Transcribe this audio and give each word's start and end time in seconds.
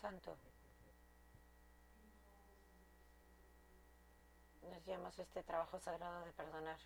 Santo. 0.00 0.36
Nos 4.62 4.84
llamas 4.84 5.18
este 5.18 5.42
trabajo 5.42 5.78
sagrado 5.80 6.24
de 6.24 6.32
perdonar. 6.32 6.78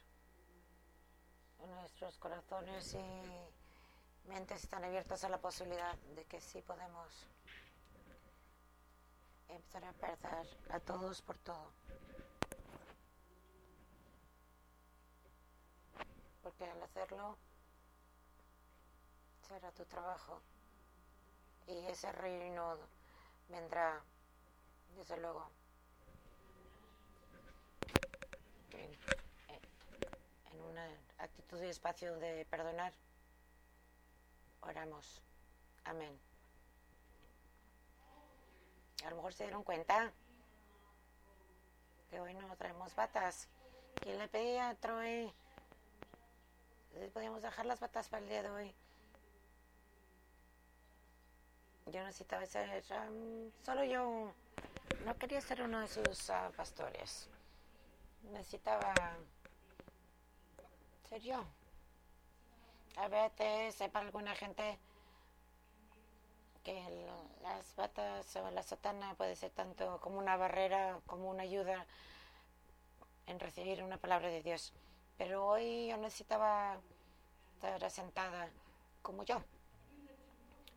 Nuestros 1.66 2.18
corazones 2.18 2.94
y 2.94 4.28
mentes 4.28 4.64
están 4.64 4.84
abiertos 4.84 5.22
a 5.24 5.28
la 5.28 5.38
posibilidad 5.38 5.94
de 6.14 6.24
que 6.24 6.40
sí 6.40 6.62
podemos 6.62 7.26
empezar 9.48 9.84
a 9.84 9.92
perdonar 9.92 10.46
a 10.70 10.80
todos 10.80 11.20
por 11.22 11.38
todo. 11.38 11.70
Porque 16.42 16.64
al 16.64 16.82
hacerlo 16.82 17.36
será 19.46 19.70
tu 19.72 19.84
trabajo 19.84 20.40
y 21.66 21.86
ese 21.86 22.10
reino 22.12 22.78
vendrá, 23.52 24.02
desde 24.96 25.16
luego. 25.18 25.48
En, 28.72 30.62
una 30.70 30.88
actitud 31.18 31.62
y 31.62 31.66
espacio 31.66 32.16
de 32.18 32.46
perdonar, 32.46 32.92
oramos. 34.62 35.22
Amén. 35.84 36.18
A 39.04 39.10
lo 39.10 39.16
mejor 39.16 39.34
se 39.34 39.44
dieron 39.44 39.64
cuenta 39.64 40.12
que 42.10 42.20
hoy 42.20 42.34
no 42.34 42.56
traemos 42.56 42.94
batas. 42.94 43.48
¿Quién 43.96 44.18
le 44.18 44.28
pedía 44.28 44.70
a 44.70 44.74
Troy? 44.76 45.32
Podíamos 47.12 47.42
dejar 47.42 47.66
las 47.66 47.80
batas 47.80 48.08
para 48.08 48.22
el 48.22 48.28
día 48.28 48.42
de 48.42 48.50
hoy. 48.50 48.74
Yo 51.86 52.02
necesitaba 52.04 52.46
ser 52.46 52.82
um, 53.08 53.50
solo 53.64 53.84
yo. 53.84 54.32
No 55.04 55.18
quería 55.18 55.40
ser 55.40 55.62
uno 55.62 55.80
de 55.80 55.88
sus 55.88 56.28
uh, 56.30 56.52
pastores. 56.56 57.28
Necesitaba 58.30 58.94
ser 61.08 61.20
yo. 61.20 61.44
A 62.96 63.08
veces, 63.08 63.76
para 63.90 64.06
alguna 64.06 64.34
gente, 64.34 64.78
que 66.62 67.06
las 67.42 67.74
batas 67.74 68.36
o 68.36 68.50
la 68.50 68.62
sotana 68.62 69.14
puede 69.14 69.34
ser 69.34 69.50
tanto 69.50 69.98
como 70.00 70.18
una 70.18 70.36
barrera, 70.36 71.00
como 71.06 71.28
una 71.28 71.42
ayuda 71.42 71.86
en 73.26 73.40
recibir 73.40 73.82
una 73.82 73.96
palabra 73.96 74.28
de 74.28 74.42
Dios. 74.42 74.72
Pero 75.18 75.46
hoy 75.46 75.88
yo 75.88 75.96
necesitaba 75.96 76.78
estar 77.54 77.84
asentada 77.84 78.50
como 79.02 79.24
yo. 79.24 79.42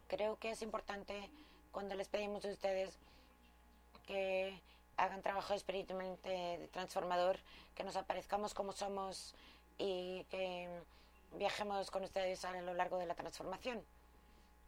Creo 0.08 0.38
que 0.38 0.52
es 0.52 0.62
importante 0.62 1.30
cuando 1.72 1.96
les 1.96 2.08
pedimos 2.08 2.46
a 2.46 2.50
ustedes 2.50 2.98
que 4.06 4.62
hagan 4.98 5.22
trabajo 5.22 5.54
espiritualmente 5.54 6.70
transformador, 6.72 7.40
que 7.76 7.84
nos 7.84 7.96
aparezcamos 7.96 8.54
como 8.54 8.72
somos 8.72 9.34
y 9.78 10.24
que 10.26 10.70
viajemos 11.34 11.92
con 11.92 12.04
ustedes 12.04 12.46
a 12.46 12.62
lo 12.62 12.74
largo 12.74 12.98
de 12.98 13.08
la 13.08 13.16
transformación. 13.16 13.84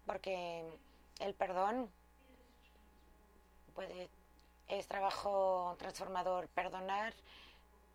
Porque 0.05 0.65
el 1.19 1.33
perdón 1.33 1.89
puede, 3.75 4.09
es 4.67 4.87
trabajo 4.87 5.75
transformador, 5.77 6.47
perdonar 6.49 7.13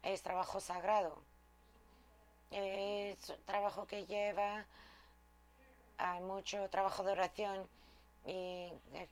es 0.03 0.23
trabajo 0.23 0.61
sagrado, 0.61 1.17
es 2.51 3.33
trabajo 3.47 3.87
que 3.87 4.05
lleva 4.07 4.65
hay 6.03 6.21
mucho 6.21 6.69
trabajo 6.69 7.05
de 7.05 7.13
oración 7.13 7.65
y 8.27 8.31
eh, 8.31 9.09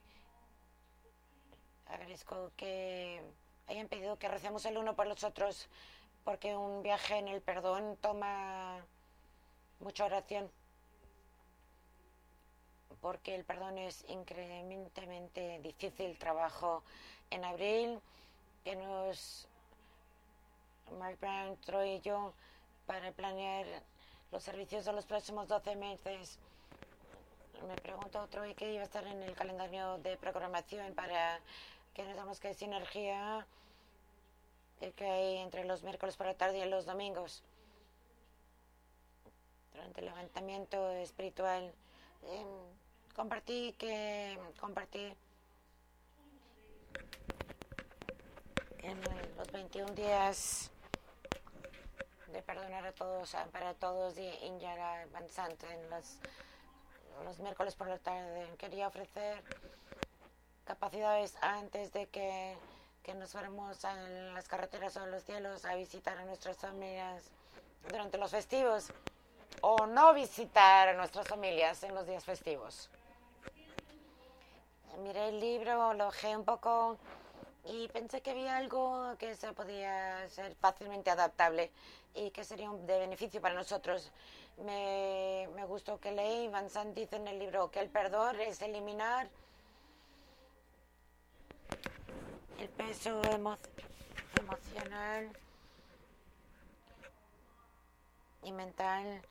agradezco 1.86 2.50
que 2.56 3.22
hayan 3.68 3.86
pedido 3.86 4.18
que 4.18 4.28
recemos 4.28 4.64
el 4.66 4.76
uno 4.76 4.96
por 4.96 5.06
los 5.06 5.22
otros 5.22 5.68
porque 6.24 6.56
un 6.56 6.82
viaje 6.82 7.18
en 7.18 7.28
el 7.28 7.40
perdón 7.42 7.96
toma 8.00 8.84
mucha 9.78 10.04
oración 10.04 10.50
porque 13.00 13.36
el 13.36 13.44
perdón 13.44 13.78
es 13.78 14.04
increíblemente 14.08 15.60
difícil 15.62 16.18
trabajo 16.18 16.82
en 17.30 17.44
abril 17.44 18.00
que 18.64 18.74
nos 18.74 19.46
Mark 20.98 21.18
Brown, 21.20 21.56
Troy 21.58 21.90
y 21.90 22.00
yo 22.00 22.32
para 22.86 23.12
planear 23.12 23.64
los 24.32 24.42
servicios 24.42 24.84
de 24.84 24.92
los 24.92 25.06
próximos 25.06 25.46
12 25.46 25.76
meses 25.76 26.40
me 27.66 27.76
pregunto 27.76 28.20
otro 28.20 28.46
y 28.46 28.54
que 28.54 28.72
iba 28.72 28.82
a 28.82 28.84
estar 28.84 29.06
en 29.06 29.22
el 29.22 29.34
calendario 29.34 29.98
de 29.98 30.16
programación 30.16 30.94
para 30.94 31.40
que 31.94 32.04
nos 32.04 32.16
damos 32.16 32.40
que 32.40 32.54
sinergia 32.54 33.46
que 34.96 35.04
hay 35.04 35.36
entre 35.38 35.64
los 35.64 35.82
miércoles 35.82 36.16
por 36.16 36.26
la 36.26 36.34
tarde 36.34 36.58
y 36.58 36.68
los 36.68 36.86
domingos. 36.86 37.42
Durante 39.74 40.00
el 40.00 40.06
levantamiento 40.06 40.90
espiritual 40.92 41.72
eh, 42.24 42.44
compartí 43.14 43.74
que 43.78 44.38
compartí 44.58 45.14
en 48.78 49.00
los 49.36 49.52
21 49.52 49.92
días 49.92 50.70
de 52.32 52.42
perdonar 52.42 52.86
a 52.86 52.92
todos, 52.92 53.36
para 53.52 53.74
todos 53.74 54.16
y 54.16 54.28
Injara 54.46 55.06
Bansant 55.12 55.62
en 55.64 55.90
los 55.90 56.18
los 57.24 57.38
miércoles 57.38 57.74
por 57.74 57.88
la 57.88 57.98
tarde. 57.98 58.46
Quería 58.58 58.88
ofrecer 58.88 59.42
capacidades 60.64 61.36
antes 61.40 61.92
de 61.92 62.06
que, 62.06 62.56
que 63.02 63.14
nos 63.14 63.32
fuéramos 63.32 63.84
a 63.84 63.94
las 63.94 64.48
carreteras 64.48 64.96
o 64.96 65.04
en 65.04 65.10
los 65.10 65.24
cielos 65.24 65.64
a 65.64 65.74
visitar 65.74 66.16
a 66.18 66.24
nuestras 66.24 66.56
familias 66.56 67.30
durante 67.90 68.18
los 68.18 68.30
festivos 68.30 68.90
o 69.60 69.86
no 69.86 70.14
visitar 70.14 70.88
a 70.88 70.92
nuestras 70.94 71.26
familias 71.26 71.82
en 71.82 71.94
los 71.94 72.06
días 72.06 72.24
festivos. 72.24 72.88
Miré 75.02 75.28
el 75.28 75.40
libro, 75.40 75.94
lo 75.94 76.08
ojé 76.08 76.36
un 76.36 76.44
poco 76.44 76.98
y 77.64 77.88
pensé 77.88 78.20
que 78.20 78.30
había 78.30 78.56
algo 78.56 79.14
que 79.18 79.34
se 79.34 79.52
podía 79.52 80.28
ser 80.28 80.54
fácilmente 80.56 81.10
adaptable 81.10 81.70
y 82.14 82.30
que 82.30 82.44
sería 82.44 82.70
de 82.70 82.98
beneficio 82.98 83.40
para 83.40 83.54
nosotros. 83.54 84.10
Me, 84.64 85.48
me 85.54 85.64
gustó 85.64 85.98
que 85.98 86.12
leí, 86.12 86.48
Van 86.48 86.68
Sant 86.68 86.94
dice 86.94 87.16
en 87.16 87.28
el 87.28 87.38
libro 87.38 87.70
que 87.70 87.80
el 87.80 87.88
perdón 87.88 88.38
es 88.40 88.60
eliminar 88.60 89.28
el 92.58 92.68
peso 92.68 93.22
emocional 94.38 95.32
y 98.42 98.52
mental 98.52 99.22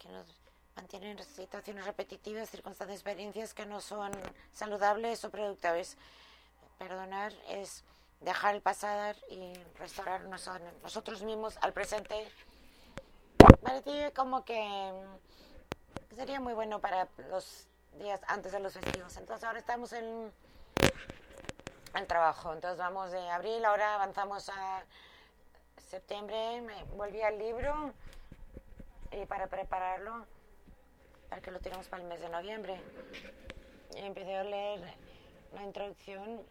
que 0.00 0.08
nos 0.08 0.26
mantienen 0.74 1.18
en 1.18 1.24
situaciones 1.24 1.84
repetitivas, 1.84 2.50
circunstancias, 2.50 2.98
experiencias 2.98 3.54
que 3.54 3.66
no 3.66 3.80
son 3.80 4.10
saludables 4.52 5.24
o 5.24 5.30
productivas. 5.30 5.96
Perdonar 6.78 7.32
es 7.48 7.84
dejar 8.20 8.56
el 8.56 8.62
pasado 8.62 9.16
y 9.30 9.52
restaurarnos 9.78 10.48
a 10.48 10.58
nosotros 10.82 11.22
mismos 11.22 11.56
al 11.60 11.72
presente 11.72 12.26
parecía 13.62 14.12
como 14.12 14.44
que 14.44 14.92
sería 16.14 16.40
muy 16.40 16.54
bueno 16.54 16.80
para 16.80 17.08
los 17.30 17.66
días 17.98 18.20
antes 18.26 18.52
de 18.52 18.60
los 18.60 18.72
festivos. 18.74 19.16
Entonces 19.16 19.44
ahora 19.44 19.58
estamos 19.58 19.92
en 19.92 20.32
el 21.94 22.06
trabajo. 22.06 22.52
Entonces 22.52 22.78
vamos 22.78 23.10
de 23.10 23.28
abril, 23.30 23.64
ahora 23.64 23.94
avanzamos 23.94 24.48
a 24.48 24.84
septiembre. 25.88 26.60
Me 26.62 26.84
volví 26.96 27.22
al 27.22 27.38
libro 27.38 27.92
y 29.10 29.26
para 29.26 29.46
prepararlo, 29.46 30.26
para 31.28 31.42
que 31.42 31.50
lo 31.50 31.60
tengamos 31.60 31.88
para 31.88 32.02
el 32.02 32.08
mes 32.08 32.20
de 32.20 32.28
noviembre. 32.28 32.80
Y 33.94 34.00
empecé 34.00 34.36
a 34.36 34.44
leer 34.44 34.80
la 35.54 35.62
introducción 35.62 36.42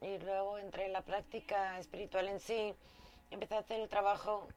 y 0.00 0.18
luego 0.18 0.58
entré 0.58 0.86
en 0.86 0.94
la 0.94 1.02
práctica 1.02 1.78
espiritual 1.78 2.28
en 2.28 2.40
sí 2.40 2.74
empecé 3.30 3.54
a 3.54 3.60
hacer 3.60 3.80
el 3.80 3.88
trabajo 3.88 4.48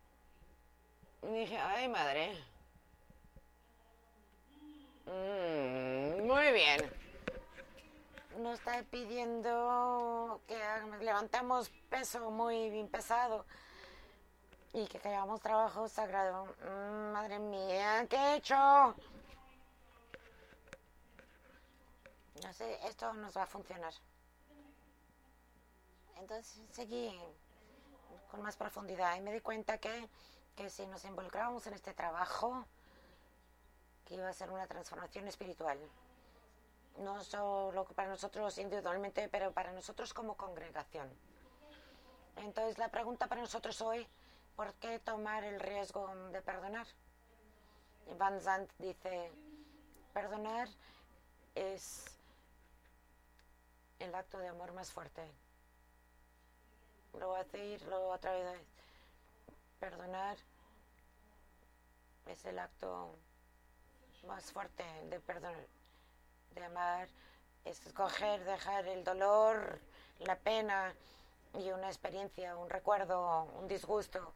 y 1.22 1.28
dije, 1.28 1.58
ay 1.58 1.88
madre. 1.88 2.38
Mm, 5.06 6.28
muy 6.28 6.52
bien. 6.52 6.92
Nos 8.40 8.60
está 8.60 8.84
pidiendo 8.84 10.42
que 10.48 10.58
levantamos 11.02 11.70
peso 11.90 12.32
muy 12.32 12.70
bien 12.70 12.88
pesado 12.88 13.46
y 14.74 14.88
que 14.88 14.98
hagamos 15.08 15.40
trabajo 15.42 15.88
sagrado. 15.88 16.46
Mm, 16.62 17.12
madre 17.14 17.40
mía, 17.40 18.08
¿qué 18.10 18.16
he 18.16 18.36
hecho? 18.38 18.56
No 22.44 22.52
sé, 22.52 22.80
esto 22.88 23.14
nos 23.14 23.38
va 23.38 23.44
a 23.44 23.48
funcionar. 23.48 23.94
Entonces 26.18 26.62
seguí 26.72 27.18
con 28.34 28.42
más 28.42 28.56
profundidad 28.58 29.16
y 29.16 29.22
me 29.22 29.32
di 29.32 29.42
cuenta 29.42 29.78
que, 29.78 30.10
que 30.56 30.68
si 30.68 30.88
nos 30.88 31.06
involucrábamos 31.06 31.68
en 31.68 31.76
este 31.76 31.94
trabajo, 31.94 32.66
que 34.06 34.16
iba 34.16 34.28
a 34.28 34.34
ser 34.34 34.50
una 34.50 34.66
transformación 34.66 35.28
espiritual. 35.28 35.78
no 36.98 37.24
solo 37.24 37.86
para 37.96 38.10
nosotros 38.10 38.58
individualmente, 38.58 39.30
pero 39.30 39.52
para 39.52 39.72
nosotros 39.72 40.16
como 40.16 40.36
congregación. 40.36 41.08
Entonces 42.38 42.80
la 42.80 42.90
pregunta 42.90 43.28
para 43.28 43.42
nosotros 43.42 43.80
hoy, 43.82 44.08
¿por 44.56 44.74
qué 44.76 44.98
tomar 44.98 45.44
el 45.44 45.60
riesgo 45.60 46.08
de 46.32 46.42
perdonar? 46.42 46.88
Van 48.18 48.42
Zandt 48.42 48.72
dice, 48.80 49.32
perdonar 50.12 50.68
es 51.54 52.06
el 54.00 54.16
acto 54.16 54.40
de 54.40 54.48
amor 54.48 54.74
más 54.74 54.92
fuerte. 54.92 55.43
Lo 57.20 57.28
voy 57.28 57.40
a 57.40 57.44
decirlo 57.44 58.10
otra 58.10 58.32
vez. 58.34 58.62
Perdonar 59.80 60.38
es 62.26 62.46
el 62.46 62.58
acto 62.58 63.16
más 64.28 64.52
fuerte 64.52 64.84
de 65.10 65.20
perdonar, 65.20 65.68
de 66.56 66.64
amar, 66.64 67.08
es 67.66 67.86
escoger, 67.86 68.44
dejar 68.46 68.88
el 68.88 69.04
dolor, 69.04 69.80
la 70.20 70.38
pena 70.38 70.94
y 71.54 71.70
una 71.72 71.88
experiencia, 71.88 72.56
un 72.56 72.70
recuerdo, 72.70 73.44
un 73.60 73.68
disgusto. 73.68 74.34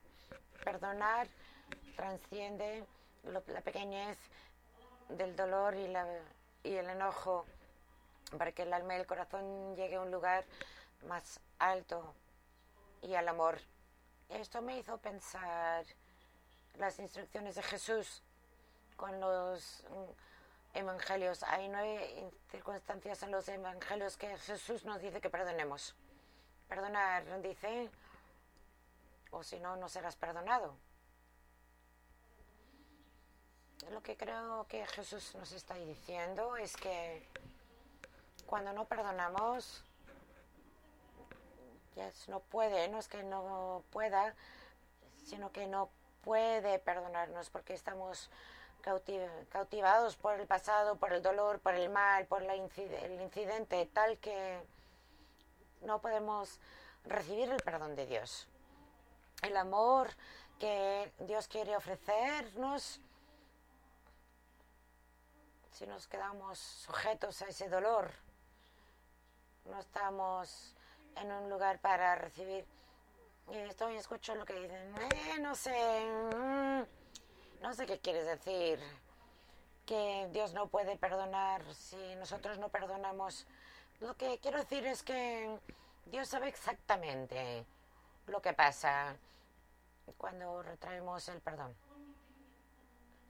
Perdonar 0.63 1.27
transciende 1.95 2.85
la 3.23 3.61
pequeñez 3.61 4.17
del 5.09 5.35
dolor 5.35 5.75
y, 5.75 5.87
la, 5.87 6.05
y 6.63 6.73
el 6.75 6.89
enojo 6.89 7.45
para 8.37 8.51
que 8.51 8.63
el 8.63 8.73
alma 8.73 8.95
y 8.95 8.99
el 8.99 9.07
corazón 9.07 9.75
llegue 9.75 9.95
a 9.95 10.01
un 10.01 10.11
lugar 10.11 10.45
más 11.07 11.39
alto 11.59 12.13
y 13.01 13.15
al 13.15 13.27
amor. 13.27 13.59
Esto 14.29 14.61
me 14.61 14.77
hizo 14.77 14.97
pensar 14.97 15.85
las 16.75 16.99
instrucciones 16.99 17.55
de 17.55 17.63
Jesús 17.63 18.21
con 18.95 19.19
los 19.19 19.83
mm, 19.89 20.77
evangelios. 20.77 21.43
Hay 21.43 21.69
nueve 21.69 22.31
circunstancias 22.51 23.23
en 23.23 23.31
los 23.31 23.47
evangelios 23.47 24.17
que 24.17 24.37
Jesús 24.37 24.85
nos 24.85 25.01
dice 25.01 25.21
que 25.21 25.29
perdonemos. 25.29 25.95
Perdonar, 26.67 27.41
dice, 27.41 27.89
o 29.31 29.43
si 29.43 29.59
no, 29.59 29.75
no 29.77 29.87
serás 29.87 30.15
perdonado. 30.15 30.75
Lo 33.91 34.01
que 34.01 34.17
creo 34.17 34.65
que 34.67 34.85
Jesús 34.87 35.33
nos 35.35 35.51
está 35.53 35.75
diciendo 35.75 36.57
es 36.57 36.75
que 36.75 37.25
cuando 38.45 38.73
no 38.73 38.85
perdonamos, 38.85 39.83
no 42.27 42.39
puede, 42.39 42.87
no 42.89 42.99
es 42.99 43.07
que 43.07 43.23
no 43.23 43.83
pueda, 43.91 44.35
sino 45.25 45.51
que 45.51 45.67
no 45.67 45.89
puede 46.21 46.79
perdonarnos 46.79 47.49
porque 47.49 47.73
estamos 47.73 48.29
cautivados 49.51 50.15
por 50.15 50.39
el 50.39 50.47
pasado, 50.47 50.97
por 50.97 51.11
el 51.13 51.21
dolor, 51.21 51.59
por 51.59 51.73
el 51.73 51.89
mal, 51.89 52.25
por 52.25 52.43
el 52.43 53.21
incidente, 53.21 53.85
tal 53.87 54.17
que 54.19 54.61
no 55.81 55.99
podemos 55.99 56.59
recibir 57.03 57.49
el 57.49 57.61
perdón 57.61 57.95
de 57.95 58.05
Dios. 58.05 58.47
El 59.41 59.57
amor 59.57 60.09
que 60.59 61.11
Dios 61.19 61.47
quiere 61.47 61.75
ofrecernos, 61.75 63.01
si 65.71 65.85
nos 65.85 66.07
quedamos 66.07 66.57
sujetos 66.57 67.41
a 67.41 67.47
ese 67.47 67.69
dolor, 67.69 68.11
no 69.65 69.79
estamos 69.79 70.73
en 71.21 71.31
un 71.31 71.49
lugar 71.49 71.79
para 71.79 72.15
recibir. 72.15 72.65
Y 73.51 73.57
estoy 73.57 73.95
escucho 73.95 74.35
lo 74.35 74.45
que 74.45 74.53
dicen, 74.53 74.95
eh, 74.97 75.39
no 75.39 75.55
sé, 75.55 75.71
mm, 76.35 77.61
no 77.61 77.73
sé 77.73 77.85
qué 77.85 77.99
quieres 77.99 78.25
decir, 78.25 78.79
que 79.85 80.27
Dios 80.33 80.53
no 80.53 80.67
puede 80.67 80.97
perdonar 80.97 81.63
si 81.73 82.15
nosotros 82.15 82.57
no 82.59 82.69
perdonamos. 82.69 83.47
Lo 84.01 84.15
que 84.15 84.37
quiero 84.39 84.59
decir 84.59 84.85
es 84.85 85.01
que 85.01 85.57
Dios 86.05 86.27
sabe 86.27 86.49
exactamente 86.49 87.65
lo 88.27 88.41
que 88.41 88.53
pasa 88.53 89.15
cuando 90.17 90.61
retraemos 90.61 91.27
el 91.29 91.39
perdón. 91.41 91.73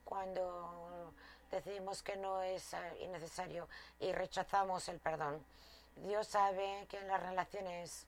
Cuando 0.04 1.12
decidimos 1.50 2.02
que 2.02 2.16
no 2.16 2.42
es 2.42 2.74
eh, 2.74 2.98
innecesario 3.02 3.68
y 4.00 4.12
rechazamos 4.12 4.88
el 4.88 4.98
perdón. 4.98 5.44
Dios 6.04 6.28
sabe 6.28 6.86
que 6.88 6.98
en 6.98 7.08
las 7.08 7.20
relaciones 7.20 8.06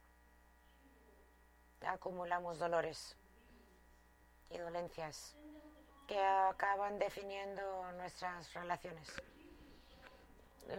acumulamos 1.86 2.58
dolores 2.58 3.16
y 4.50 4.58
dolencias 4.58 5.36
que 6.06 6.20
acaban 6.20 6.98
definiendo 6.98 7.92
nuestras 7.92 8.52
relaciones. 8.54 9.08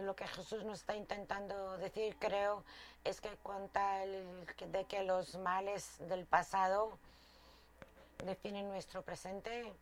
Lo 0.00 0.16
que 0.16 0.26
Jesús 0.26 0.64
nos 0.64 0.80
está 0.80 0.96
intentando 0.96 1.76
decir, 1.78 2.16
creo, 2.18 2.64
es 3.04 3.20
que 3.20 3.36
cuenta 3.38 3.98
de 3.98 4.84
que 4.88 5.02
los 5.02 5.36
males 5.36 5.96
del 6.08 6.24
pasado 6.26 6.98
definen 8.24 8.68
nuestro 8.68 9.02
presente, 9.02 9.72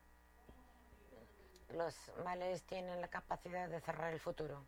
los 1.70 1.94
males 2.24 2.62
tienen 2.64 3.00
la 3.00 3.08
capacidad 3.08 3.68
de 3.68 3.80
cerrar 3.80 4.12
el 4.12 4.20
futuro. 4.20 4.64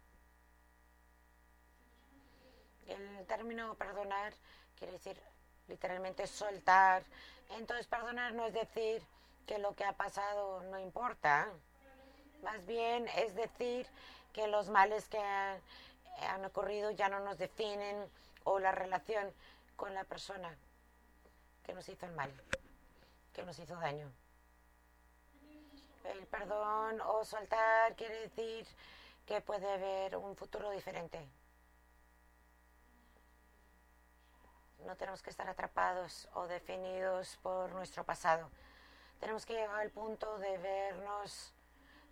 El 2.88 3.26
término 3.26 3.74
perdonar 3.74 4.32
quiere 4.76 4.94
decir 4.94 5.20
literalmente 5.68 6.26
soltar. 6.26 7.04
Entonces 7.50 7.86
perdonar 7.86 8.34
no 8.34 8.46
es 8.46 8.54
decir 8.54 9.02
que 9.46 9.58
lo 9.58 9.74
que 9.74 9.84
ha 9.84 9.92
pasado 9.92 10.62
no 10.64 10.78
importa. 10.78 11.48
Más 12.42 12.64
bien 12.66 13.08
es 13.16 13.34
decir 13.34 13.86
que 14.32 14.46
los 14.48 14.68
males 14.68 15.08
que 15.08 15.18
han, 15.18 16.44
ocurrido 16.44 16.90
ya 16.90 17.08
no 17.08 17.20
nos 17.20 17.38
definen 17.38 18.08
o 18.44 18.58
la 18.58 18.72
relación 18.72 19.32
con 19.76 19.94
la 19.94 20.04
persona 20.04 20.56
que 21.64 21.72
nos 21.72 21.88
hizo 21.88 22.06
el 22.06 22.12
mal, 22.12 22.32
que 23.32 23.42
nos 23.44 23.58
hizo 23.58 23.74
daño. 23.76 24.10
El 26.04 26.26
perdón 26.26 27.00
o 27.00 27.24
soltar 27.24 27.94
quiere 27.94 28.22
decir 28.22 28.66
que 29.26 29.40
puede 29.40 29.70
haber 29.70 30.16
un 30.16 30.36
futuro 30.36 30.70
diferente. 30.70 31.24
No 34.86 34.96
tenemos 34.96 35.22
que 35.22 35.30
estar 35.30 35.48
atrapados 35.48 36.28
o 36.34 36.46
definidos 36.46 37.38
por 37.42 37.70
nuestro 37.72 38.04
pasado. 38.04 38.50
Tenemos 39.20 39.46
que 39.46 39.54
llegar 39.54 39.80
al 39.80 39.90
punto 39.90 40.38
de 40.38 40.58
vernos 40.58 41.52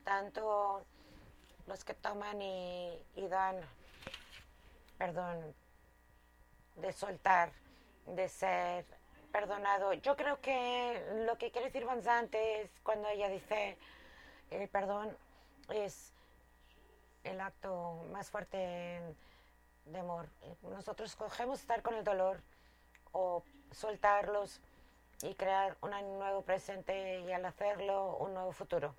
tanto 0.05 0.85
los 1.67 1.85
que 1.85 1.95
toman 1.95 2.41
y, 2.41 3.29
dan 3.29 3.57
perdón, 4.99 5.55
de 6.77 6.93
soltar, 6.93 7.51
de 8.07 8.29
ser 8.29 8.85
perdonado. 9.33 9.93
Yo 9.95 10.17
creo 10.17 10.41
que 10.41 11.25
lo 11.27 11.37
que 11.39 11.51
quiere 11.51 11.69
decir 11.69 11.85
Vanzante 11.85 12.63
es 12.63 12.71
cuando 12.83 13.09
ella 13.09 13.29
dice 13.29 13.79
el 14.51 14.69
perdón 14.69 15.17
es 15.69 16.13
el 17.25 17.41
acto 17.41 18.07
más 18.13 18.31
fuerte 18.31 19.01
de 19.87 19.99
amor. 19.99 20.29
Nosotros 20.63 21.11
escogemos 21.11 21.61
estar 21.61 21.83
con 21.83 21.95
el 21.95 22.05
dolor 22.05 22.41
o 23.13 23.43
soltarlos 23.73 24.61
y 25.23 25.35
crear 25.35 25.77
un 25.81 25.91
nuevo 26.19 26.43
presente 26.43 27.21
y 27.21 27.33
al 27.33 27.45
hacerlo 27.45 28.17
un 28.17 28.35
nuevo 28.35 28.53
futuro. 28.53 28.95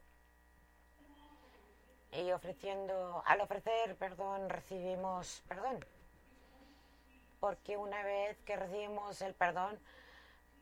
Y 2.12 2.32
ofreciendo, 2.32 3.24
al 3.26 3.42
ofrecer 3.42 3.96
perdón, 3.96 4.50
recibimos 4.50 5.44
perdón. 5.48 5.84
Porque 7.40 7.78
una 7.78 8.04
vez 8.04 8.38
que 8.44 8.56
recibimos 8.56 9.22
el 9.22 9.34
perdón 9.34 9.80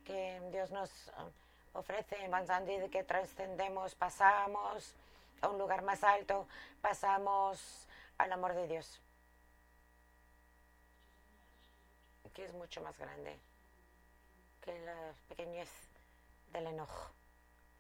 que 0.05 0.41
Dios 0.51 0.71
nos 0.71 1.11
ofrece 1.73 2.23
en 2.23 2.89
que 2.89 3.03
trascendemos, 3.03 3.95
pasamos 3.95 4.95
a 5.41 5.49
un 5.49 5.57
lugar 5.57 5.81
más 5.81 6.03
alto, 6.03 6.47
pasamos 6.81 7.87
al 8.17 8.31
amor 8.31 8.53
de 8.53 8.67
Dios. 8.67 9.01
Que 12.33 12.45
es 12.45 12.53
mucho 12.53 12.81
más 12.81 12.97
grande 12.97 13.39
que 14.61 14.77
la 14.79 15.13
pequeñez 15.27 15.69
del 16.51 16.67
enojo 16.67 17.11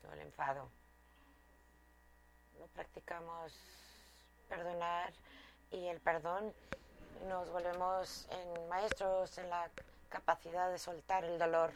o 0.07 0.11
el 0.13 0.19
enfado. 0.19 0.69
No 2.59 2.67
practicamos 2.67 3.53
perdonar 4.47 5.13
y 5.71 5.87
el 5.87 5.99
perdón 5.99 6.53
nos 7.27 7.49
volvemos 7.51 8.27
en 8.31 8.67
maestros 8.69 9.37
en 9.37 9.49
la 9.49 9.69
capacidad 10.09 10.71
de 10.71 10.79
soltar 10.79 11.23
el 11.23 11.37
dolor 11.37 11.73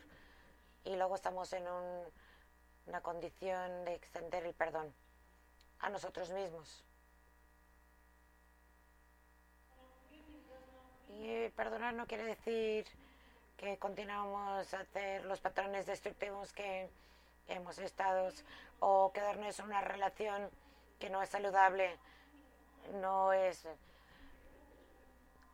y 0.83 0.95
luego 0.95 1.15
estamos 1.15 1.53
en 1.53 1.65
una 2.87 3.01
condición 3.01 3.85
de 3.85 3.95
extender 3.95 4.45
el 4.45 4.53
perdón 4.53 4.93
a 5.79 5.89
nosotros 5.89 6.29
mismos. 6.31 6.83
Y 11.19 11.49
perdonar 11.49 11.93
no 11.93 12.07
quiere 12.07 12.23
decir 12.23 12.85
que 13.57 13.77
continuamos 13.77 14.73
a 14.73 14.79
hacer 14.79 15.25
los 15.25 15.39
patrones 15.39 15.85
destructivos 15.85 16.51
que 16.53 16.89
hemos 17.47 17.77
estado 17.77 18.29
o 18.79 19.11
quedarnos 19.13 19.59
en 19.59 19.65
una 19.65 19.81
relación 19.81 20.49
que 20.99 21.09
no 21.09 21.21
es 21.21 21.29
saludable, 21.29 21.97
no 22.95 23.31
es 23.33 23.67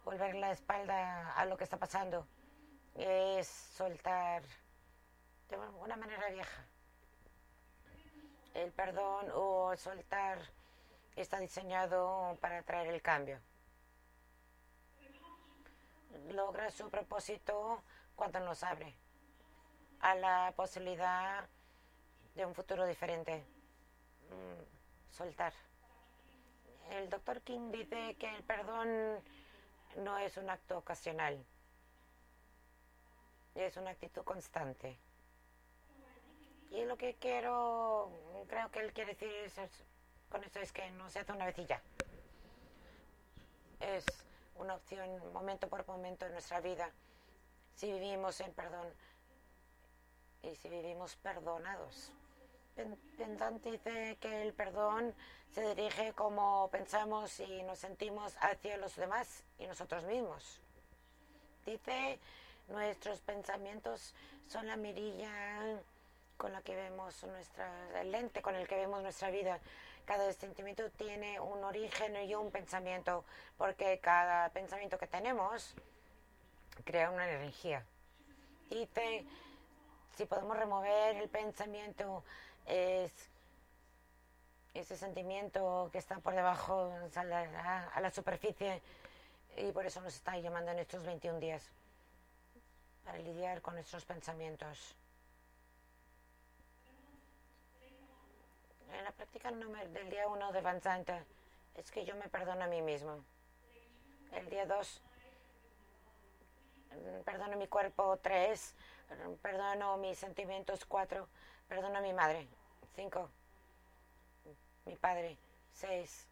volver 0.05 0.35
la 0.35 0.51
espalda 0.51 1.33
a 1.33 1.45
lo 1.45 1.57
que 1.57 1.65
está 1.65 1.77
pasando, 1.77 2.25
es 2.95 3.47
soltar 3.47 4.43
de 5.49 5.57
una 5.57 5.95
manera 5.95 6.29
vieja. 6.29 6.65
El 8.53 8.71
perdón 8.71 9.27
o 9.33 9.75
soltar 9.77 10.39
está 11.15 11.39
diseñado 11.39 12.37
para 12.41 12.63
traer 12.63 12.87
el 12.87 13.01
cambio. 13.01 13.39
Logra 16.27 16.69
su 16.71 16.89
propósito 16.89 17.83
cuando 18.15 18.39
nos 18.39 18.63
abre 18.63 18.93
a 20.01 20.15
la 20.15 20.53
posibilidad 20.55 21.47
de 22.35 22.45
un 22.45 22.53
futuro 22.53 22.85
diferente. 22.85 23.43
Mm, 24.29 25.13
soltar. 25.15 25.53
El 26.91 27.09
doctor 27.09 27.41
King 27.41 27.71
dice 27.71 28.15
que 28.17 28.35
el 28.35 28.43
perdón 28.43 29.21
no 29.97 30.17
es 30.17 30.37
un 30.37 30.49
acto 30.49 30.77
ocasional, 30.77 31.43
es 33.55 33.77
una 33.77 33.91
actitud 33.91 34.23
constante. 34.23 34.97
Y 36.71 36.85
lo 36.85 36.97
que 36.97 37.15
quiero, 37.15 38.11
creo 38.47 38.71
que 38.71 38.79
él 38.79 38.93
quiere 38.93 39.15
decir 39.15 39.69
con 40.29 40.43
eso 40.43 40.59
es 40.59 40.71
que 40.71 40.89
no 40.91 41.09
se 41.09 41.19
hace 41.19 41.31
una 41.31 41.45
vez 41.45 41.57
y 41.57 41.65
ya. 41.65 41.81
Es 43.79 44.05
una 44.59 44.75
opción 44.75 45.33
momento 45.33 45.67
por 45.67 45.87
momento 45.87 46.25
en 46.25 46.33
nuestra 46.33 46.59
vida. 46.59 46.91
Si 47.75 47.91
vivimos 47.91 48.39
en 48.41 48.53
perdón 48.53 48.87
y 50.43 50.55
si 50.55 50.69
vivimos 50.69 51.15
perdonados. 51.17 52.11
Pendant 53.17 53.61
dice 53.63 54.17
que 54.21 54.41
el 54.43 54.53
perdón 54.53 55.13
se 55.53 55.75
dirige 55.75 56.13
como 56.13 56.69
pensamos 56.69 57.39
y 57.39 57.63
nos 57.63 57.79
sentimos 57.79 58.37
hacia 58.39 58.77
los 58.77 58.95
demás 58.95 59.43
y 59.57 59.67
nosotros 59.67 60.05
mismos. 60.05 60.61
Dice, 61.65 62.19
nuestros 62.67 63.19
pensamientos 63.21 64.13
son 64.47 64.67
la 64.67 64.77
mirilla 64.77 65.81
con 66.37 66.53
la 66.53 66.61
que 66.61 66.75
vemos 66.75 67.21
nuestra, 67.23 67.99
el 67.99 68.11
lente 68.11 68.41
con 68.41 68.55
el 68.55 68.67
que 68.67 68.75
vemos 68.75 69.01
nuestra 69.01 69.29
vida. 69.29 69.59
Cada 70.09 70.33
sentimiento 70.33 70.89
tiene 70.89 71.39
un 71.39 71.63
origen 71.63 72.15
y 72.27 72.33
un 72.33 72.49
pensamiento, 72.49 73.23
porque 73.59 73.99
cada 73.99 74.49
pensamiento 74.49 74.97
que 74.97 75.05
tenemos 75.05 75.75
crea 76.83 77.11
una 77.11 77.29
energía. 77.29 77.85
Dice, 78.71 79.23
si 80.17 80.25
podemos 80.25 80.57
remover 80.57 81.15
el 81.15 81.29
pensamiento, 81.29 82.23
es 82.65 83.11
ese 84.73 84.97
sentimiento 84.97 85.89
que 85.91 85.99
está 85.99 86.17
por 86.17 86.33
debajo 86.33 86.91
saldrá 87.11 87.89
a 87.89 88.01
la 88.01 88.09
superficie 88.09 88.81
y 89.57 89.71
por 89.71 89.85
eso 89.85 90.01
nos 90.01 90.15
está 90.15 90.39
llamando 90.39 90.71
en 90.71 90.79
estos 90.79 91.05
21 91.05 91.39
días 91.39 91.69
para 93.05 93.19
lidiar 93.19 93.61
con 93.61 93.75
nuestros 93.75 94.05
pensamientos. 94.05 94.95
En 98.93 99.03
la 99.03 99.11
práctica 99.11 99.51
del 99.51 100.09
día 100.09 100.27
1 100.27 100.51
de 100.51 100.61
Van 100.61 100.81
es 101.75 101.91
que 101.91 102.05
yo 102.05 102.15
me 102.15 102.29
perdono 102.29 102.63
a 102.63 102.67
mí 102.67 102.81
mismo. 102.81 103.23
El 104.31 104.49
día 104.49 104.65
2, 104.65 105.01
perdono 107.25 107.57
mi 107.57 107.67
cuerpo. 107.67 108.17
3, 108.17 108.75
perdono 109.41 109.97
mis 109.97 110.17
sentimientos. 110.17 110.85
4, 110.85 111.27
perdono 111.67 111.97
a 111.97 112.01
mi 112.01 112.13
madre. 112.13 112.47
5, 112.95 113.29
mi 114.85 114.95
padre. 114.95 115.37
6, 115.73 116.27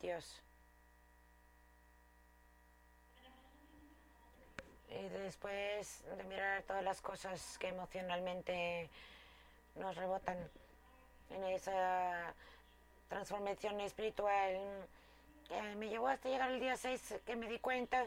Dios. 0.00 0.42
Y 4.88 5.08
después 5.08 6.04
de 6.16 6.24
mirar 6.24 6.62
todas 6.64 6.84
las 6.84 7.00
cosas 7.00 7.56
que 7.58 7.68
emocionalmente 7.68 8.90
nos 9.76 9.96
rebotan 9.96 10.50
en 11.34 11.44
esa 11.44 12.34
transformación 13.08 13.80
espiritual 13.80 14.58
me 15.76 15.88
llevó 15.88 16.08
hasta 16.08 16.28
llegar 16.28 16.50
el 16.50 16.60
día 16.60 16.76
6 16.76 17.20
que 17.26 17.36
me 17.36 17.48
di 17.48 17.58
cuenta 17.58 18.06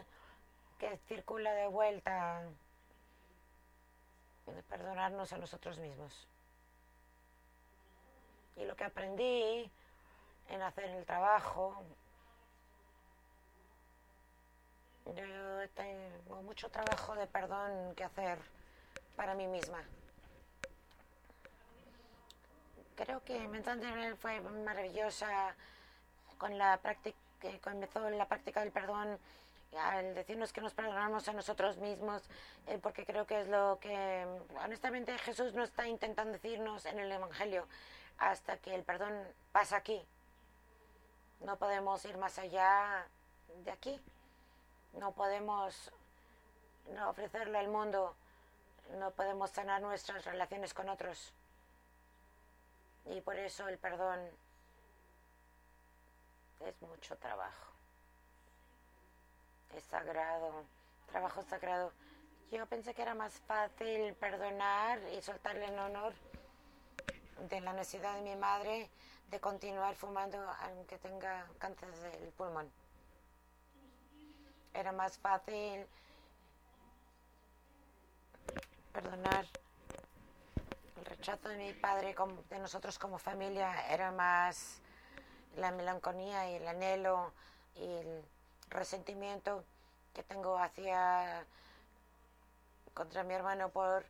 que 0.78 0.98
circula 1.08 1.52
de 1.54 1.68
vuelta 1.68 2.42
de 4.46 4.62
perdonarnos 4.64 5.32
a 5.32 5.38
nosotros 5.38 5.78
mismos. 5.78 6.26
Y 8.56 8.64
lo 8.64 8.74
que 8.76 8.84
aprendí 8.84 9.70
en 10.48 10.62
hacer 10.62 10.84
el 10.90 11.04
trabajo, 11.04 11.82
yo 15.06 15.68
tengo 15.74 16.42
mucho 16.42 16.68
trabajo 16.70 17.14
de 17.14 17.26
perdón 17.26 17.94
que 17.94 18.04
hacer 18.04 18.38
para 19.14 19.34
mí 19.34 19.46
misma. 19.46 19.82
Creo 22.96 23.22
que 23.24 23.46
Mental 23.48 24.16
fue 24.16 24.40
maravillosa 24.40 25.54
con 26.38 26.56
la 26.56 26.78
práctica, 26.78 27.16
comenzó 27.62 28.08
la 28.10 28.26
práctica 28.26 28.60
del 28.60 28.72
perdón 28.72 29.18
al 29.78 30.14
decirnos 30.14 30.52
que 30.52 30.62
nos 30.62 30.72
perdonamos 30.72 31.28
a 31.28 31.34
nosotros 31.34 31.76
mismos, 31.76 32.22
eh, 32.66 32.78
porque 32.82 33.04
creo 33.04 33.26
que 33.26 33.40
es 33.42 33.48
lo 33.48 33.78
que 33.80 34.26
honestamente 34.64 35.16
Jesús 35.18 35.52
no 35.52 35.64
está 35.64 35.86
intentando 35.86 36.32
decirnos 36.32 36.86
en 36.86 36.98
el 36.98 37.12
Evangelio, 37.12 37.66
hasta 38.18 38.56
que 38.56 38.74
el 38.74 38.82
perdón 38.82 39.12
pasa 39.52 39.76
aquí. 39.76 40.02
No 41.40 41.56
podemos 41.58 42.02
ir 42.06 42.16
más 42.16 42.38
allá 42.38 43.06
de 43.64 43.70
aquí. 43.70 44.00
No 44.94 45.12
podemos 45.12 45.92
no 46.94 47.10
ofrecerle 47.10 47.58
al 47.58 47.68
mundo. 47.68 48.16
No 48.98 49.10
podemos 49.10 49.50
sanar 49.50 49.82
nuestras 49.82 50.24
relaciones 50.24 50.72
con 50.72 50.88
otros. 50.88 51.34
Y 53.06 53.20
por 53.20 53.36
eso 53.38 53.68
el 53.68 53.78
perdón 53.78 54.18
es 56.60 56.82
mucho 56.82 57.16
trabajo. 57.16 57.72
Es 59.74 59.84
sagrado, 59.84 60.64
trabajo 61.06 61.42
sagrado. 61.42 61.92
Yo 62.50 62.66
pensé 62.66 62.94
que 62.94 63.02
era 63.02 63.14
más 63.14 63.32
fácil 63.40 64.14
perdonar 64.14 65.00
y 65.16 65.20
soltarle 65.22 65.66
en 65.66 65.78
honor 65.78 66.14
de 67.48 67.60
la 67.60 67.72
necesidad 67.72 68.14
de 68.16 68.22
mi 68.22 68.36
madre 68.36 68.88
de 69.30 69.40
continuar 69.40 69.94
fumando 69.94 70.38
aunque 70.60 70.98
tenga 70.98 71.46
cáncer 71.58 71.90
del 71.90 72.28
pulmón. 72.30 72.70
Era 74.72 74.92
más 74.92 75.18
fácil 75.18 75.86
perdonar 78.92 79.46
rechazo 81.26 81.48
de 81.48 81.56
mi 81.56 81.72
padre, 81.72 82.14
de 82.50 82.58
nosotros 82.60 83.00
como 83.00 83.18
familia, 83.18 83.84
era 83.88 84.12
más 84.12 84.80
la 85.56 85.72
melancolía 85.72 86.48
y 86.48 86.54
el 86.54 86.68
anhelo 86.68 87.32
y 87.74 87.82
el 87.82 88.24
resentimiento 88.68 89.64
que 90.14 90.22
tengo 90.22 90.56
hacia 90.56 91.44
contra 92.94 93.24
mi 93.24 93.34
hermano 93.34 93.70
por 93.70 94.06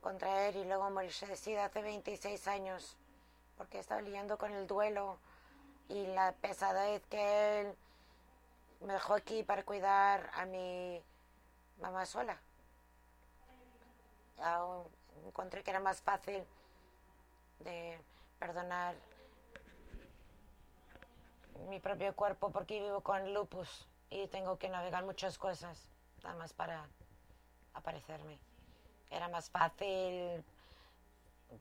contraer 0.00 0.56
y 0.56 0.64
luego 0.64 0.90
morirse 0.90 1.28
de 1.28 1.36
sida 1.36 1.66
hace 1.66 1.80
26 1.80 2.48
años, 2.48 2.96
porque 3.56 3.78
estaba 3.78 4.02
lidiando 4.02 4.36
con 4.36 4.52
el 4.52 4.66
duelo 4.66 5.16
y 5.88 6.08
la 6.08 6.32
pesadez 6.32 7.06
que 7.06 7.60
él 7.60 7.76
me 8.80 8.94
dejó 8.94 9.14
aquí 9.14 9.44
para 9.44 9.62
cuidar 9.62 10.28
a 10.34 10.44
mi 10.44 11.00
mamá 11.80 12.04
sola 12.04 12.36
encontré 15.26 15.62
que 15.62 15.70
era 15.70 15.80
más 15.80 16.00
fácil 16.00 16.44
de 17.60 17.98
perdonar 18.38 18.94
mi 21.68 21.80
propio 21.80 22.14
cuerpo 22.14 22.50
porque 22.50 22.80
vivo 22.80 23.00
con 23.00 23.34
lupus 23.34 23.86
y 24.10 24.26
tengo 24.28 24.58
que 24.58 24.68
navegar 24.68 25.04
muchas 25.04 25.38
cosas, 25.38 25.90
nada 26.22 26.36
más 26.36 26.52
para 26.52 26.88
aparecerme. 27.74 28.38
Era 29.10 29.28
más 29.28 29.50
fácil 29.50 30.44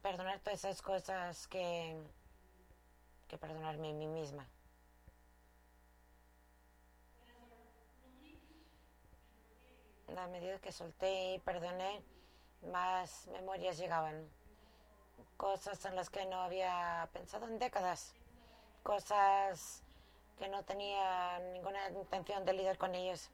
perdonar 0.02 0.40
todas 0.40 0.60
esas 0.60 0.82
cosas 0.82 1.48
que, 1.48 1.98
que 3.28 3.38
perdonarme 3.38 3.90
a 3.90 3.94
mí 3.94 4.08
misma. 4.08 4.48
A 10.18 10.28
medida 10.28 10.58
que 10.60 10.72
solté 10.72 11.36
y 11.36 11.40
perdoné, 11.40 12.02
más 12.64 13.28
memorias 13.28 13.78
llegaban. 13.78 14.30
Cosas 15.38 15.84
en 15.86 15.96
las 15.96 16.10
que 16.10 16.26
no 16.26 16.42
había 16.42 17.10
pensado 17.14 17.48
en 17.48 17.60
décadas. 17.60 18.14
Cosas 18.84 19.84
que 20.38 20.48
no 20.48 20.64
tenía 20.64 21.40
ninguna 21.54 21.90
intención 21.90 22.46
de 22.46 22.54
lidiar 22.54 22.78
con 22.78 22.96
ellos 22.96 23.30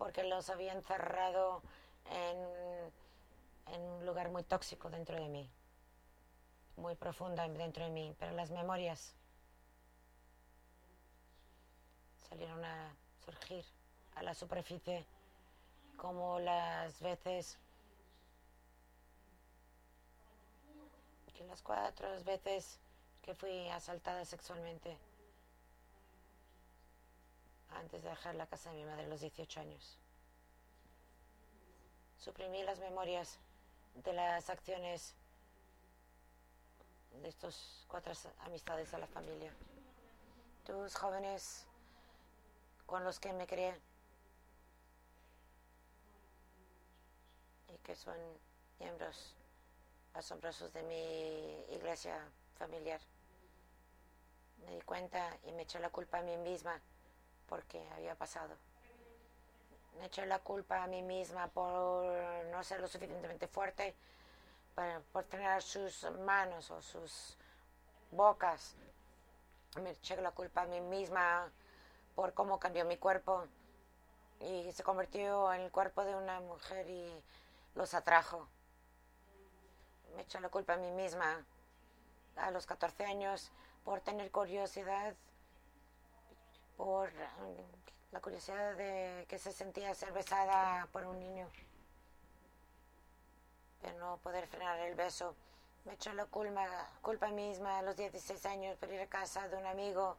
porque 0.00 0.24
los 0.24 0.48
había 0.48 0.72
encerrado 0.72 1.62
en, 2.10 3.74
en 3.74 3.82
un 3.82 4.06
lugar 4.06 4.30
muy 4.30 4.42
tóxico 4.42 4.88
dentro 4.88 5.16
de 5.16 5.28
mí, 5.28 5.50
muy 6.76 6.94
profunda 6.94 7.46
dentro 7.46 7.84
de 7.84 7.90
mí. 7.90 8.14
Pero 8.18 8.32
las 8.32 8.50
memorias 8.50 9.14
salieron 12.30 12.64
a 12.64 12.96
surgir 13.22 13.62
a 14.14 14.22
la 14.22 14.32
superficie, 14.32 15.04
como 15.98 16.38
las 16.38 16.98
veces 17.02 17.58
que 21.40 21.46
las 21.46 21.62
cuatro 21.62 22.06
veces 22.24 22.78
que 23.22 23.34
fui 23.34 23.66
asaltada 23.70 24.26
sexualmente 24.26 24.98
antes 27.70 28.02
de 28.02 28.10
dejar 28.10 28.34
la 28.34 28.46
casa 28.46 28.70
de 28.70 28.76
mi 28.76 28.84
madre 28.84 29.04
a 29.04 29.08
los 29.08 29.22
18 29.22 29.60
años. 29.60 29.96
Suprimí 32.18 32.62
las 32.62 32.78
memorias 32.78 33.38
de 34.04 34.12
las 34.12 34.50
acciones 34.50 35.14
de 37.22 37.28
estos 37.28 37.86
cuatro 37.88 38.12
amistades 38.40 38.90
de 38.90 38.98
la 38.98 39.06
familia. 39.06 39.54
Tus 40.66 40.94
jóvenes 40.94 41.64
con 42.84 43.02
los 43.02 43.18
que 43.18 43.32
me 43.32 43.46
crié 43.46 43.80
y 47.72 47.78
que 47.78 47.94
son 47.94 48.18
miembros 48.78 49.34
asombrosos 50.14 50.72
de 50.72 50.82
mi 50.82 51.74
iglesia 51.74 52.16
familiar. 52.58 53.00
Me 54.64 54.72
di 54.72 54.80
cuenta 54.82 55.36
y 55.44 55.52
me 55.52 55.62
eché 55.62 55.78
la 55.78 55.90
culpa 55.90 56.18
a 56.18 56.22
mí 56.22 56.36
misma 56.36 56.80
porque 57.48 57.86
había 57.96 58.14
pasado. 58.14 58.54
Me 59.98 60.06
eché 60.06 60.26
la 60.26 60.38
culpa 60.38 60.82
a 60.82 60.86
mí 60.86 61.02
misma 61.02 61.48
por 61.48 62.04
no 62.46 62.62
ser 62.62 62.80
lo 62.80 62.88
suficientemente 62.88 63.48
fuerte, 63.48 63.94
para, 64.74 65.00
por 65.12 65.24
tener 65.24 65.62
sus 65.62 66.10
manos 66.20 66.70
o 66.70 66.80
sus 66.80 67.36
bocas. 68.10 68.76
Me 69.82 69.90
eché 69.90 70.16
la 70.20 70.30
culpa 70.30 70.62
a 70.62 70.66
mí 70.66 70.80
misma 70.80 71.50
por 72.14 72.34
cómo 72.34 72.58
cambió 72.58 72.84
mi 72.84 72.96
cuerpo 72.96 73.46
y 74.40 74.72
se 74.72 74.82
convirtió 74.82 75.52
en 75.52 75.62
el 75.62 75.70
cuerpo 75.70 76.04
de 76.04 76.14
una 76.14 76.40
mujer 76.40 76.88
y 76.88 77.22
los 77.74 77.94
atrajo. 77.94 78.48
Me 80.16 80.22
eché 80.22 80.40
la 80.40 80.48
culpa 80.48 80.74
a 80.74 80.76
mí 80.76 80.90
misma 80.90 81.44
a 82.36 82.50
los 82.50 82.66
14 82.66 83.04
años 83.04 83.50
por 83.84 84.00
tener 84.00 84.30
curiosidad, 84.30 85.14
por 86.76 87.10
la 88.12 88.20
curiosidad 88.20 88.74
de 88.76 89.26
que 89.28 89.38
se 89.38 89.52
sentía 89.52 89.94
ser 89.94 90.12
besada 90.12 90.86
por 90.92 91.04
un 91.04 91.18
niño, 91.18 91.48
pero 93.80 93.98
no 93.98 94.16
poder 94.18 94.46
frenar 94.46 94.78
el 94.80 94.94
beso. 94.94 95.34
Me 95.84 95.94
echó 95.94 96.12
la 96.12 96.26
culpa, 96.26 96.66
culpa 97.00 97.28
misma 97.28 97.78
a 97.78 97.82
los 97.82 97.96
16 97.96 98.44
años 98.46 98.76
por 98.76 98.90
ir 98.90 99.00
a 99.00 99.06
casa 99.06 99.48
de 99.48 99.56
un 99.56 99.66
amigo 99.66 100.16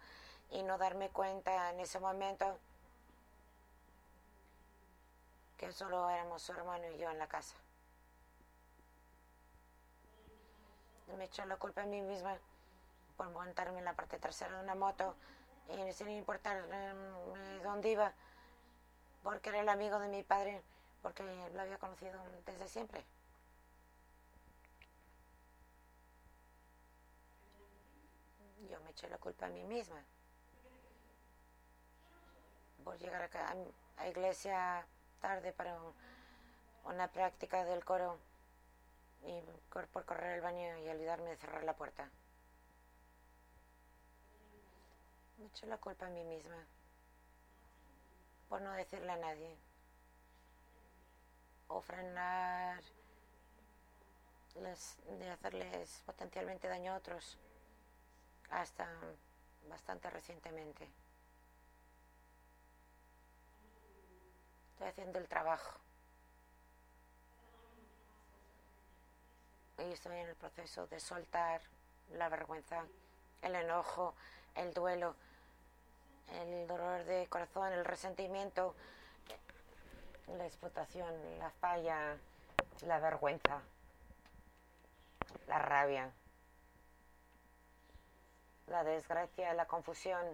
y 0.49 0.63
no 0.63 0.77
darme 0.77 1.09
cuenta 1.09 1.69
en 1.69 1.79
ese 1.79 1.99
momento 1.99 2.57
que 5.57 5.71
solo 5.71 6.09
éramos 6.09 6.41
su 6.41 6.53
hermano 6.53 6.89
y 6.89 6.97
yo 6.97 7.11
en 7.11 7.19
la 7.19 7.27
casa. 7.27 7.55
Me 11.17 11.25
echó 11.25 11.45
la 11.45 11.57
culpa 11.57 11.81
a 11.81 11.85
mí 11.85 12.01
misma 12.01 12.37
por 13.17 13.29
montarme 13.29 13.79
en 13.79 13.85
la 13.85 13.93
parte 13.93 14.17
trasera 14.17 14.57
de 14.57 14.63
una 14.63 14.75
moto 14.75 15.15
y 15.69 15.93
sin 15.93 16.09
importar 16.09 16.57
em, 16.71 17.61
dónde 17.63 17.89
iba, 17.91 18.13
porque 19.23 19.49
era 19.49 19.59
el 19.59 19.69
amigo 19.69 19.99
de 19.99 20.07
mi 20.07 20.23
padre, 20.23 20.61
porque 21.01 21.23
lo 21.53 21.61
había 21.61 21.77
conocido 21.77 22.19
desde 22.45 22.67
siempre. 22.67 23.03
Yo 28.69 28.79
me 28.81 28.91
eché 28.91 29.07
la 29.09 29.17
culpa 29.17 29.47
a 29.47 29.49
mí 29.49 29.63
misma 29.63 30.01
por 32.83 32.97
llegar 32.97 33.29
a, 33.35 34.01
a 34.01 34.07
iglesia 34.07 34.85
tarde 35.19 35.51
para 35.53 35.77
una 36.85 37.07
práctica 37.09 37.63
del 37.63 37.85
coro 37.85 38.17
y 39.23 39.41
por 39.69 40.05
correr 40.05 40.35
el 40.35 40.41
baño 40.41 40.77
y 40.79 40.89
olvidarme 40.89 41.29
de 41.29 41.37
cerrar 41.37 41.63
la 41.63 41.75
puerta. 41.75 42.09
Me 45.37 45.47
echo 45.47 45.65
la 45.65 45.77
culpa 45.77 46.05
a 46.05 46.09
mí 46.09 46.23
misma 46.23 46.67
por 48.47 48.61
no 48.61 48.73
decirle 48.73 49.11
a 49.11 49.17
nadie 49.17 49.57
o 51.67 51.81
frenar 51.81 52.83
de 54.55 55.29
hacerles 55.29 56.03
potencialmente 56.05 56.67
daño 56.67 56.93
a 56.93 56.97
otros 56.97 57.37
hasta 58.49 58.87
bastante 59.69 60.09
recientemente. 60.09 60.91
Estoy 64.73 64.87
haciendo 64.87 65.19
el 65.19 65.27
trabajo. 65.29 65.79
Y 69.81 69.93
estoy 69.93 70.17
en 70.17 70.27
el 70.27 70.35
proceso 70.35 70.85
de 70.87 70.99
soltar 70.99 71.61
la 72.13 72.29
vergüenza, 72.29 72.85
el 73.41 73.55
enojo, 73.55 74.13
el 74.55 74.73
duelo, 74.73 75.15
el 76.27 76.67
dolor 76.67 77.03
de 77.05 77.27
corazón, 77.27 77.73
el 77.73 77.83
resentimiento, 77.83 78.75
la 80.37 80.45
explotación, 80.45 81.11
la 81.39 81.49
falla, 81.49 82.15
la 82.85 82.99
vergüenza, 82.99 83.61
la 85.47 85.57
rabia, 85.57 86.11
la 88.67 88.83
desgracia, 88.83 89.53
la 89.53 89.65
confusión 89.65 90.25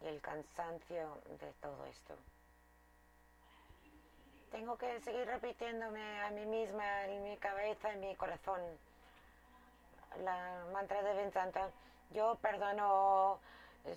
y 0.00 0.06
el 0.06 0.20
cansancio 0.20 1.18
de 1.38 1.52
todo 1.60 1.86
esto. 1.86 2.16
Tengo 4.50 4.76
que 4.76 5.00
seguir 5.00 5.26
repitiéndome 5.26 6.20
a 6.22 6.30
mí 6.30 6.44
misma 6.46 7.06
en 7.06 7.22
mi 7.22 7.36
cabeza, 7.38 7.92
en 7.92 8.00
mi 8.00 8.14
corazón, 8.16 8.60
la 10.24 10.64
mantra 10.72 11.02
de 11.02 11.22
Vincanta 11.22 11.70
yo 12.10 12.36
perdono, 12.42 13.38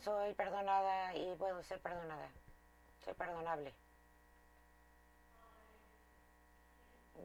soy 0.04 0.34
perdonada 0.36 1.16
y 1.16 1.36
puedo 1.36 1.64
ser 1.64 1.80
perdonada. 1.82 2.30
Soy 3.04 3.14
perdonable. 3.16 3.74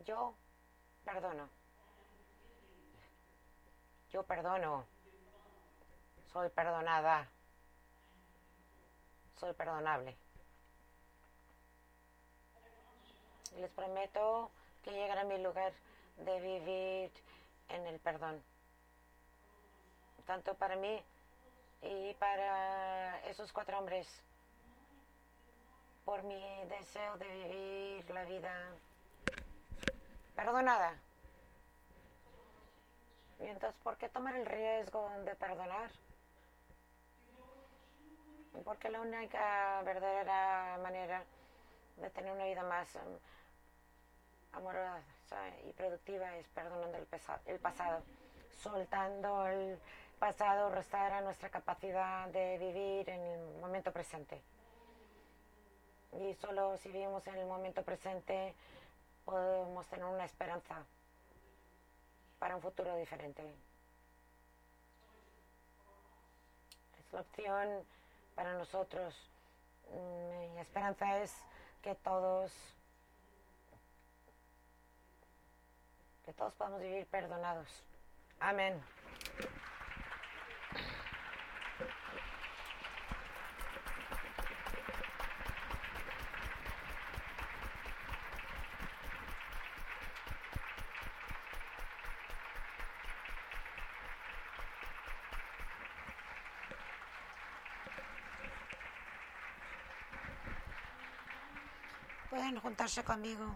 Yo 0.04 0.34
perdono. 1.04 1.50
Yo 4.10 4.22
perdono. 4.22 4.86
Soy 6.32 6.48
perdonada. 6.48 7.28
Soy 9.38 9.52
perdonable. 9.52 10.16
Les 13.56 13.70
prometo 13.70 14.50
que 14.82 14.92
llegará 14.92 15.22
a 15.22 15.24
mi 15.24 15.38
lugar 15.38 15.72
de 16.18 16.40
vivir 16.40 17.10
en 17.68 17.86
el 17.86 17.98
perdón 17.98 18.42
tanto 20.28 20.54
para 20.54 20.76
mí 20.76 21.02
y 21.80 22.12
para 22.14 23.18
esos 23.30 23.50
cuatro 23.50 23.78
hombres, 23.78 24.06
por 26.04 26.22
mi 26.22 26.38
deseo 26.66 27.16
de 27.16 27.28
vivir 27.28 28.10
la 28.10 28.24
vida 28.24 28.52
perdonada. 30.36 30.98
Y 33.40 33.46
entonces, 33.46 33.80
¿por 33.82 33.96
qué 33.96 34.10
tomar 34.10 34.36
el 34.36 34.44
riesgo 34.44 35.08
de 35.24 35.34
perdonar? 35.34 35.90
Porque 38.64 38.90
la 38.90 39.00
única 39.00 39.80
verdadera 39.82 40.78
manera 40.82 41.24
de 42.00 42.10
tener 42.10 42.32
una 42.32 42.44
vida 42.44 42.62
más 42.62 42.94
um, 42.94 43.18
amorosa 44.52 45.02
y 45.66 45.72
productiva 45.72 46.36
es 46.36 46.46
perdonando 46.48 46.96
el, 46.98 47.06
el 47.46 47.58
pasado, 47.58 48.02
soltando 48.62 49.46
el 49.46 49.78
pasado 50.18 50.70
restaura 50.70 51.20
nuestra 51.20 51.48
capacidad 51.48 52.28
de 52.28 52.58
vivir 52.58 53.08
en 53.08 53.20
el 53.20 53.60
momento 53.60 53.92
presente. 53.92 54.40
Y 56.12 56.34
solo 56.34 56.76
si 56.78 56.88
vivimos 56.88 57.26
en 57.26 57.36
el 57.36 57.46
momento 57.46 57.82
presente 57.82 58.54
podemos 59.24 59.86
tener 59.88 60.06
una 60.06 60.24
esperanza 60.24 60.84
para 62.38 62.56
un 62.56 62.62
futuro 62.62 62.96
diferente. 62.96 63.42
Es 66.98 67.12
la 67.12 67.20
opción 67.20 67.84
para 68.34 68.54
nosotros. 68.54 69.14
Mi 69.90 70.60
esperanza 70.60 71.18
es 71.18 71.34
que 71.82 71.94
todos 71.96 72.52
que 76.24 76.32
todos 76.34 76.52
podamos 76.54 76.80
vivir 76.80 77.06
perdonados. 77.06 77.68
Amén. 78.40 78.80
Pueden 102.30 102.60
juntarse 102.60 103.02
conmigo 103.02 103.54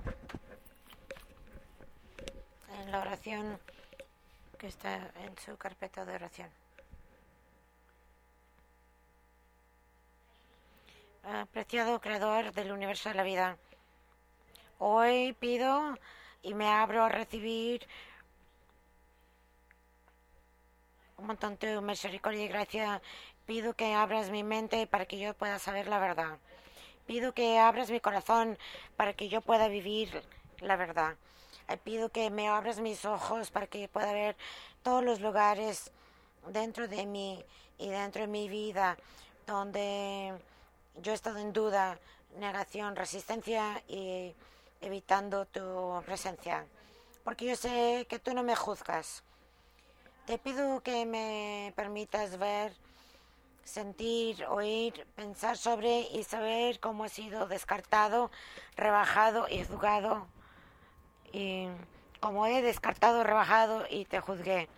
en 2.81 2.91
la 2.91 3.01
oración 3.01 3.61
que 4.59 4.67
está 4.67 5.11
en 5.17 5.37
su 5.39 5.59
carpeta 5.59 6.07
de 6.07 6.15
oración. 6.15 6.49
Apreciado 11.23 12.01
Creador 12.01 12.53
del 12.53 12.73
universo 12.73 13.11
de 13.11 13.15
la 13.15 13.23
vida, 13.23 13.59
hoy 14.79 15.35
pido 15.35 15.99
y 16.43 16.55
me 16.55 16.69
abro 16.69 17.05
a 17.05 17.09
recibir 17.11 17.87
un 21.19 21.27
montón 21.27 21.59
de 21.59 21.81
misericordia 21.81 22.45
y 22.45 22.49
gracia. 22.49 23.03
Pido 23.47 23.75
que 23.75 23.93
abras 23.95 24.31
mi 24.31 24.43
mente 24.43 24.87
para 24.87 25.05
que 25.05 25.19
yo 25.19 25.35
pueda 25.35 25.59
saber 25.59 25.89
la 25.89 25.99
verdad. 25.99 26.39
Pido 27.13 27.35
que 27.35 27.59
abras 27.59 27.91
mi 27.91 28.01
corazón 28.01 28.57
para 28.97 29.13
que 29.13 29.29
yo 29.29 29.43
pueda 29.43 29.69
vivir 29.69 30.23
la 30.61 30.77
verdad. 30.77 31.15
Pido 31.85 32.09
que 32.09 32.31
me 32.31 32.49
abras 32.49 32.81
mis 32.81 33.05
ojos 33.05 33.51
para 33.51 33.67
que 33.67 33.87
pueda 33.87 34.15
ver 34.15 34.35
todos 34.83 35.05
los 35.05 35.21
lugares 35.21 35.93
dentro 36.47 36.89
de 36.89 37.05
mí 37.05 37.45
y 37.77 37.91
dentro 37.91 38.23
de 38.23 38.29
mi 38.29 38.49
vida 38.49 38.97
donde 39.47 40.33
yo 41.03 41.13
he 41.13 41.15
estado 41.15 41.37
en 41.37 41.53
duda, 41.53 41.99
negación, 42.39 42.97
resistencia 42.97 43.83
y 43.89 44.35
evitando 44.81 45.45
tu 45.45 46.03
presencia. 46.07 46.65
Porque 47.25 47.45
yo 47.45 47.57
sé 47.57 48.07
que 48.09 48.21
tú 48.21 48.33
no 48.33 48.43
me 48.43 48.57
juzgas. 48.57 49.23
Te 50.25 50.39
pido 50.39 50.81
que 50.81 51.05
me 51.05 51.75
permitas 51.77 52.39
ver, 52.39 52.73
sentir, 53.65 54.45
oír, 54.47 55.07
pensar 55.15 55.57
sobre 55.57 56.03
y 56.13 56.25
saber 56.25 56.81
cómo 56.81 57.05
he 57.05 57.09
sido 57.09 57.47
descartado, 57.47 58.31
rebajado 58.77 59.47
y 59.49 59.65
juzgado. 59.65 60.27
Y 61.33 61.69
como 62.21 62.47
he 62.47 62.63
descartado, 62.63 63.25
rebajado 63.25 63.85
y 63.89 64.05
te 64.05 64.21
juzgué. 64.21 64.69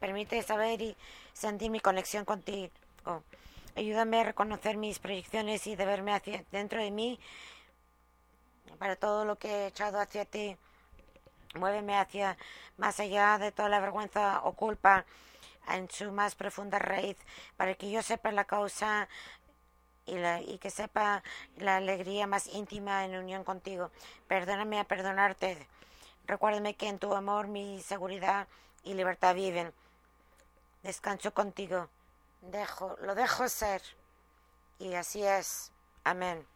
Permite 0.00 0.42
saber 0.42 0.80
y 0.82 0.96
sentir 1.32 1.70
mi 1.70 1.80
conexión 1.80 2.24
contigo. 2.24 2.70
Ayúdame 3.76 4.20
a 4.20 4.24
reconocer 4.24 4.76
mis 4.76 4.98
proyecciones 4.98 5.66
y 5.66 5.76
de 5.76 5.84
verme 5.84 6.14
hacia 6.14 6.44
dentro 6.52 6.80
de 6.80 6.90
mí 6.90 7.18
para 8.78 8.96
todo 8.96 9.24
lo 9.24 9.36
que 9.36 9.48
he 9.48 9.66
echado 9.66 9.98
hacia 9.98 10.24
ti. 10.24 10.56
Muéveme 11.54 11.96
hacia 11.96 12.36
más 12.76 13.00
allá 13.00 13.38
de 13.38 13.52
toda 13.52 13.68
la 13.68 13.80
vergüenza 13.80 14.40
o 14.44 14.52
culpa 14.52 15.04
en 15.68 15.90
su 15.90 16.12
más 16.12 16.34
profunda 16.34 16.78
raíz 16.78 17.16
para 17.56 17.74
que 17.74 17.90
yo 17.90 18.02
sepa 18.02 18.32
la 18.32 18.44
causa 18.44 19.08
y, 20.06 20.16
la, 20.16 20.40
y 20.40 20.58
que 20.58 20.70
sepa 20.70 21.22
la 21.56 21.76
alegría 21.76 22.26
más 22.26 22.46
íntima 22.48 23.04
en 23.04 23.16
unión 23.16 23.44
contigo. 23.44 23.90
Perdóname 24.28 24.78
a 24.80 24.84
perdonarte. 24.84 25.66
Recuérdame 26.26 26.74
que 26.74 26.88
en 26.88 26.98
tu 26.98 27.14
amor 27.14 27.48
mi 27.48 27.80
seguridad 27.80 28.48
y 28.82 28.94
libertad 28.94 29.34
viven. 29.34 29.72
Descanso 30.82 31.32
contigo. 31.32 31.88
Dejo, 32.42 32.96
lo 33.02 33.14
dejo 33.14 33.48
ser. 33.48 33.82
Y 34.78 34.94
así 34.94 35.22
es. 35.22 35.72
Amén. 36.04 36.46